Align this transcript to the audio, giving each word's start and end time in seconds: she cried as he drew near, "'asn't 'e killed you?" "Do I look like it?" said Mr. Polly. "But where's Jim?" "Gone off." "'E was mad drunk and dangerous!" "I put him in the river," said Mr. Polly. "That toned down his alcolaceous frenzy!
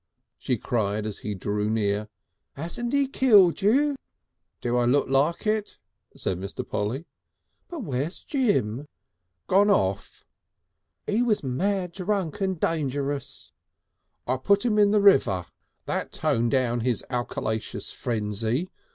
she 0.39 0.57
cried 0.57 1.05
as 1.05 1.19
he 1.19 1.35
drew 1.35 1.69
near, 1.69 2.07
"'asn't 2.57 2.91
'e 2.91 3.07
killed 3.07 3.61
you?" 3.61 3.95
"Do 4.59 4.75
I 4.75 4.85
look 4.85 5.07
like 5.07 5.45
it?" 5.45 5.77
said 6.17 6.39
Mr. 6.39 6.67
Polly. 6.67 7.05
"But 7.67 7.83
where's 7.83 8.23
Jim?" 8.23 8.87
"Gone 9.45 9.69
off." 9.69 10.25
"'E 11.07 11.21
was 11.21 11.43
mad 11.43 11.91
drunk 11.91 12.41
and 12.41 12.59
dangerous!" 12.59 13.53
"I 14.25 14.37
put 14.37 14.65
him 14.65 14.79
in 14.79 14.89
the 14.89 15.01
river," 15.01 15.45
said 15.45 15.45
Mr. 15.45 15.45
Polly. 15.51 15.83
"That 15.85 16.11
toned 16.11 16.49
down 16.49 16.79
his 16.79 17.05
alcolaceous 17.11 17.91
frenzy! 17.93 18.71